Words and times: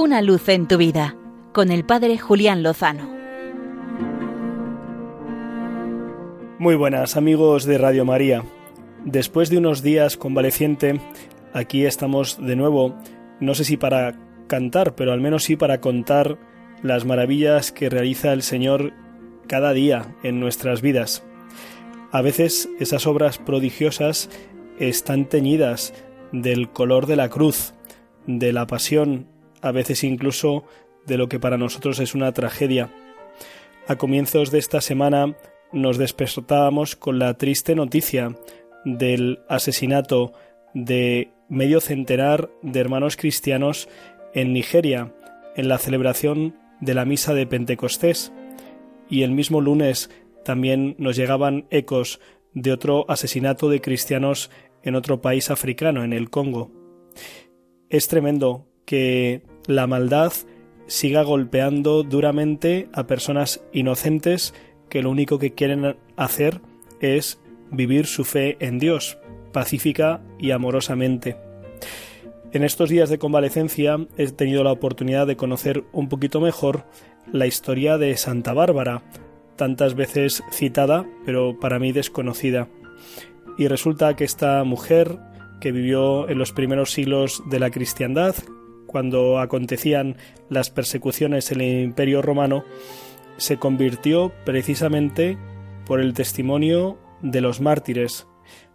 Una 0.00 0.22
luz 0.22 0.48
en 0.48 0.68
tu 0.68 0.76
vida 0.76 1.16
con 1.52 1.72
el 1.72 1.84
Padre 1.84 2.18
Julián 2.18 2.62
Lozano. 2.62 3.10
Muy 6.60 6.76
buenas 6.76 7.16
amigos 7.16 7.64
de 7.64 7.78
Radio 7.78 8.04
María. 8.04 8.44
Después 9.04 9.50
de 9.50 9.58
unos 9.58 9.82
días 9.82 10.16
convaleciente, 10.16 11.00
aquí 11.52 11.84
estamos 11.84 12.38
de 12.40 12.54
nuevo, 12.54 12.94
no 13.40 13.56
sé 13.56 13.64
si 13.64 13.76
para 13.76 14.14
cantar, 14.46 14.94
pero 14.94 15.12
al 15.12 15.20
menos 15.20 15.42
sí 15.42 15.56
para 15.56 15.80
contar 15.80 16.38
las 16.84 17.04
maravillas 17.04 17.72
que 17.72 17.90
realiza 17.90 18.32
el 18.32 18.42
Señor 18.42 18.92
cada 19.48 19.72
día 19.72 20.14
en 20.22 20.38
nuestras 20.38 20.80
vidas. 20.80 21.24
A 22.12 22.22
veces 22.22 22.68
esas 22.78 23.04
obras 23.08 23.38
prodigiosas 23.38 24.30
están 24.78 25.28
teñidas 25.28 25.92
del 26.30 26.70
color 26.70 27.06
de 27.06 27.16
la 27.16 27.28
cruz, 27.28 27.74
de 28.28 28.52
la 28.52 28.68
pasión, 28.68 29.26
a 29.62 29.72
veces 29.72 30.04
incluso 30.04 30.64
de 31.06 31.16
lo 31.16 31.28
que 31.28 31.40
para 31.40 31.58
nosotros 31.58 31.98
es 32.00 32.14
una 32.14 32.32
tragedia. 32.32 32.90
A 33.86 33.96
comienzos 33.96 34.50
de 34.50 34.58
esta 34.58 34.80
semana 34.80 35.34
nos 35.72 35.98
despertábamos 35.98 36.96
con 36.96 37.18
la 37.18 37.34
triste 37.34 37.74
noticia 37.74 38.36
del 38.84 39.40
asesinato 39.48 40.32
de 40.74 41.30
medio 41.48 41.80
centenar 41.80 42.50
de 42.62 42.80
hermanos 42.80 43.16
cristianos 43.16 43.88
en 44.34 44.52
Nigeria, 44.52 45.14
en 45.56 45.68
la 45.68 45.78
celebración 45.78 46.56
de 46.80 46.94
la 46.94 47.04
misa 47.04 47.34
de 47.34 47.46
Pentecostés, 47.46 48.32
y 49.10 49.22
el 49.22 49.32
mismo 49.32 49.60
lunes 49.60 50.10
también 50.44 50.94
nos 50.98 51.16
llegaban 51.16 51.66
ecos 51.70 52.20
de 52.52 52.72
otro 52.72 53.04
asesinato 53.08 53.68
de 53.68 53.80
cristianos 53.80 54.50
en 54.82 54.94
otro 54.94 55.20
país 55.20 55.50
africano, 55.50 56.04
en 56.04 56.12
el 56.12 56.30
Congo. 56.30 56.70
Es 57.88 58.08
tremendo 58.08 58.66
que 58.88 59.42
la 59.66 59.86
maldad 59.86 60.32
siga 60.86 61.22
golpeando 61.22 62.04
duramente 62.04 62.88
a 62.94 63.06
personas 63.06 63.62
inocentes 63.70 64.54
que 64.88 65.02
lo 65.02 65.10
único 65.10 65.38
que 65.38 65.52
quieren 65.52 65.98
hacer 66.16 66.62
es 66.98 67.38
vivir 67.70 68.06
su 68.06 68.24
fe 68.24 68.56
en 68.60 68.78
Dios, 68.78 69.18
pacífica 69.52 70.22
y 70.38 70.52
amorosamente. 70.52 71.36
En 72.54 72.64
estos 72.64 72.88
días 72.88 73.10
de 73.10 73.18
convalecencia 73.18 73.98
he 74.16 74.26
tenido 74.28 74.64
la 74.64 74.72
oportunidad 74.72 75.26
de 75.26 75.36
conocer 75.36 75.84
un 75.92 76.08
poquito 76.08 76.40
mejor 76.40 76.86
la 77.30 77.46
historia 77.46 77.98
de 77.98 78.16
Santa 78.16 78.54
Bárbara, 78.54 79.02
tantas 79.56 79.96
veces 79.96 80.42
citada, 80.50 81.04
pero 81.26 81.60
para 81.60 81.78
mí 81.78 81.92
desconocida. 81.92 82.68
Y 83.58 83.68
resulta 83.68 84.16
que 84.16 84.24
esta 84.24 84.64
mujer, 84.64 85.18
que 85.60 85.72
vivió 85.72 86.26
en 86.30 86.38
los 86.38 86.52
primeros 86.52 86.90
siglos 86.92 87.42
de 87.50 87.60
la 87.60 87.70
cristiandad, 87.70 88.34
cuando 88.88 89.38
acontecían 89.38 90.16
las 90.48 90.70
persecuciones 90.70 91.52
en 91.52 91.60
el 91.60 91.82
Imperio 91.84 92.22
Romano, 92.22 92.64
se 93.36 93.58
convirtió 93.58 94.32
precisamente 94.44 95.38
por 95.86 96.00
el 96.00 96.14
testimonio 96.14 96.98
de 97.22 97.40
los 97.40 97.60
mártires, 97.60 98.26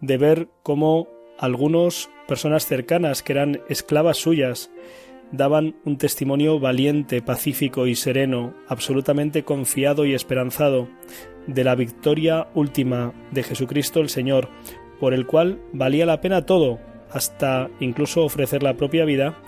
de 0.00 0.16
ver 0.16 0.48
cómo 0.62 1.08
algunos 1.38 2.08
personas 2.28 2.66
cercanas 2.66 3.22
que 3.22 3.32
eran 3.32 3.60
esclavas 3.68 4.18
suyas 4.18 4.70
daban 5.32 5.74
un 5.84 5.98
testimonio 5.98 6.60
valiente, 6.60 7.22
pacífico 7.22 7.86
y 7.86 7.96
sereno, 7.96 8.54
absolutamente 8.68 9.42
confiado 9.42 10.04
y 10.04 10.14
esperanzado 10.14 10.88
de 11.46 11.64
la 11.64 11.74
victoria 11.74 12.48
última 12.54 13.12
de 13.32 13.42
Jesucristo 13.42 14.00
el 14.00 14.10
Señor, 14.10 14.48
por 15.00 15.12
el 15.14 15.26
cual 15.26 15.60
valía 15.72 16.06
la 16.06 16.20
pena 16.20 16.46
todo, 16.46 16.78
hasta 17.10 17.68
incluso 17.80 18.24
ofrecer 18.24 18.62
la 18.62 18.74
propia 18.74 19.04
vida, 19.04 19.42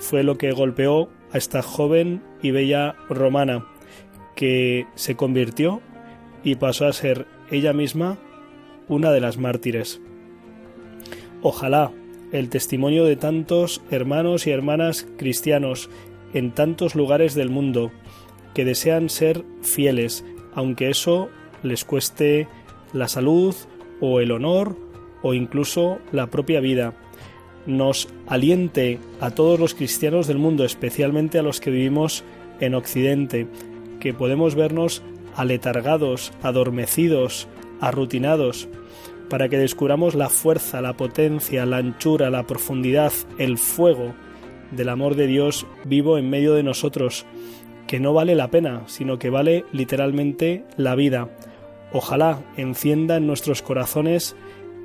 fue 0.00 0.24
lo 0.24 0.36
que 0.36 0.50
golpeó 0.50 1.08
a 1.32 1.38
esta 1.38 1.62
joven 1.62 2.22
y 2.42 2.50
bella 2.50 2.96
romana, 3.08 3.66
que 4.34 4.86
se 4.96 5.14
convirtió 5.14 5.80
y 6.42 6.56
pasó 6.56 6.86
a 6.86 6.92
ser 6.92 7.26
ella 7.50 7.72
misma 7.72 8.18
una 8.88 9.12
de 9.12 9.20
las 9.20 9.38
mártires. 9.38 10.00
Ojalá 11.42 11.92
el 12.32 12.48
testimonio 12.48 13.04
de 13.04 13.16
tantos 13.16 13.82
hermanos 13.90 14.46
y 14.46 14.50
hermanas 14.50 15.06
cristianos 15.16 15.90
en 16.32 16.52
tantos 16.52 16.94
lugares 16.94 17.34
del 17.34 17.50
mundo 17.50 17.90
que 18.54 18.64
desean 18.64 19.08
ser 19.08 19.44
fieles, 19.62 20.24
aunque 20.54 20.90
eso 20.90 21.28
les 21.62 21.84
cueste 21.84 22.48
la 22.92 23.08
salud 23.08 23.54
o 24.00 24.20
el 24.20 24.32
honor 24.32 24.76
o 25.22 25.34
incluso 25.34 25.98
la 26.12 26.28
propia 26.28 26.60
vida, 26.60 26.94
nos 27.66 28.08
aliente 28.26 28.98
a 29.20 29.30
todos 29.30 29.58
los 29.58 29.74
cristianos 29.74 30.26
del 30.26 30.38
mundo, 30.38 30.64
especialmente 30.64 31.38
a 31.38 31.42
los 31.42 31.60
que 31.60 31.70
vivimos 31.70 32.24
en 32.60 32.74
Occidente, 32.74 33.46
que 34.00 34.14
podemos 34.14 34.54
vernos 34.54 35.02
aletargados, 35.36 36.32
adormecidos, 36.42 37.48
arrutinados, 37.80 38.68
para 39.28 39.48
que 39.48 39.58
descubramos 39.58 40.14
la 40.14 40.28
fuerza, 40.28 40.80
la 40.80 40.96
potencia, 40.96 41.64
la 41.64 41.78
anchura, 41.78 42.30
la 42.30 42.46
profundidad, 42.46 43.12
el 43.38 43.58
fuego 43.58 44.14
del 44.72 44.88
amor 44.88 45.14
de 45.14 45.26
Dios 45.26 45.66
vivo 45.84 46.18
en 46.18 46.28
medio 46.28 46.54
de 46.54 46.62
nosotros, 46.62 47.26
que 47.86 48.00
no 48.00 48.12
vale 48.12 48.34
la 48.34 48.50
pena, 48.50 48.82
sino 48.86 49.18
que 49.18 49.30
vale 49.30 49.64
literalmente 49.72 50.64
la 50.76 50.94
vida. 50.94 51.28
Ojalá 51.92 52.40
encienda 52.56 53.16
en 53.16 53.26
nuestros 53.26 53.62
corazones 53.62 54.36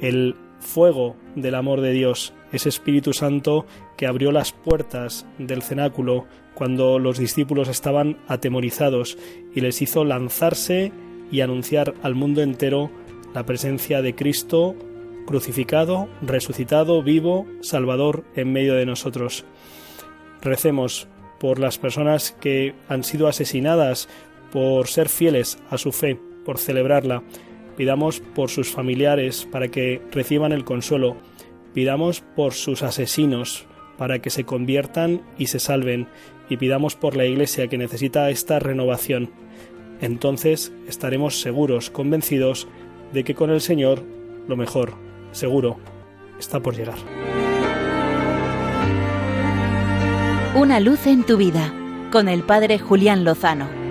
el 0.01 0.35
fuego 0.65 1.15
del 1.35 1.55
amor 1.55 1.81
de 1.81 1.91
Dios, 1.91 2.33
ese 2.51 2.69
Espíritu 2.69 3.13
Santo 3.13 3.65
que 3.97 4.07
abrió 4.07 4.31
las 4.31 4.51
puertas 4.51 5.25
del 5.37 5.61
cenáculo 5.61 6.25
cuando 6.53 6.99
los 6.99 7.17
discípulos 7.17 7.67
estaban 7.67 8.17
atemorizados 8.27 9.17
y 9.53 9.61
les 9.61 9.81
hizo 9.81 10.03
lanzarse 10.03 10.91
y 11.31 11.41
anunciar 11.41 11.93
al 12.03 12.15
mundo 12.15 12.41
entero 12.41 12.89
la 13.33 13.45
presencia 13.45 14.01
de 14.01 14.15
Cristo 14.15 14.75
crucificado, 15.25 16.07
resucitado, 16.21 17.01
vivo, 17.03 17.45
Salvador 17.61 18.23
en 18.35 18.53
medio 18.53 18.75
de 18.75 18.85
nosotros. 18.85 19.43
Recemos 20.41 21.07
por 21.39 21.59
las 21.59 21.77
personas 21.77 22.31
que 22.39 22.75
han 22.87 23.03
sido 23.03 23.27
asesinadas 23.27 24.07
por 24.51 24.87
ser 24.87 25.09
fieles 25.09 25.57
a 25.69 25.77
su 25.77 25.91
fe, 25.91 26.19
por 26.45 26.59
celebrarla. 26.59 27.23
Pidamos 27.77 28.19
por 28.19 28.49
sus 28.49 28.71
familiares 28.71 29.47
para 29.51 29.67
que 29.67 30.01
reciban 30.11 30.51
el 30.51 30.63
consuelo. 30.63 31.17
Pidamos 31.73 32.21
por 32.21 32.53
sus 32.53 32.83
asesinos 32.83 33.65
para 33.97 34.19
que 34.19 34.29
se 34.29 34.45
conviertan 34.45 35.21
y 35.37 35.47
se 35.47 35.59
salven. 35.59 36.07
Y 36.49 36.57
pidamos 36.57 36.95
por 36.95 37.15
la 37.15 37.25
Iglesia 37.25 37.67
que 37.67 37.77
necesita 37.77 38.29
esta 38.29 38.59
renovación. 38.59 39.31
Entonces 40.01 40.71
estaremos 40.87 41.41
seguros, 41.41 41.89
convencidos 41.89 42.67
de 43.13 43.23
que 43.23 43.35
con 43.35 43.49
el 43.49 43.61
Señor 43.61 44.03
lo 44.47 44.55
mejor, 44.55 44.93
seguro, 45.31 45.77
está 46.39 46.59
por 46.59 46.75
llegar. 46.75 46.97
Una 50.55 50.79
luz 50.79 51.07
en 51.07 51.23
tu 51.23 51.37
vida 51.37 51.73
con 52.11 52.29
el 52.29 52.43
Padre 52.43 52.79
Julián 52.79 53.23
Lozano. 53.23 53.84